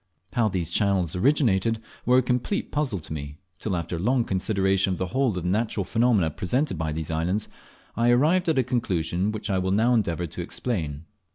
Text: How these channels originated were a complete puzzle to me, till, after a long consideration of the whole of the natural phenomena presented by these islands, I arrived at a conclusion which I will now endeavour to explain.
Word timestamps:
How 0.33 0.47
these 0.47 0.71
channels 0.71 1.15
originated 1.15 1.79
were 2.07 2.17
a 2.17 2.23
complete 2.23 2.71
puzzle 2.71 2.97
to 2.97 3.13
me, 3.13 3.37
till, 3.59 3.77
after 3.77 3.97
a 3.97 3.99
long 3.99 4.23
consideration 4.23 4.91
of 4.93 4.97
the 4.97 5.05
whole 5.05 5.27
of 5.37 5.43
the 5.43 5.43
natural 5.43 5.83
phenomena 5.83 6.31
presented 6.31 6.75
by 6.75 6.91
these 6.91 7.11
islands, 7.11 7.47
I 7.95 8.09
arrived 8.09 8.49
at 8.49 8.57
a 8.57 8.63
conclusion 8.63 9.31
which 9.31 9.51
I 9.51 9.59
will 9.59 9.69
now 9.69 9.93
endeavour 9.93 10.25
to 10.25 10.41
explain. 10.41 11.05